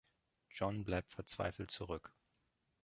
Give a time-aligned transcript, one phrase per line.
[0.49, 2.11] John bleibt verzweifelt zurück.